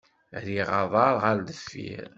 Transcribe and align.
Rriɣ 0.41 0.69
aḍar 0.81 1.13
ɣer 1.23 1.37
deffir. 1.47 2.05